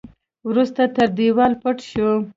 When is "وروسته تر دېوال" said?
0.49-1.53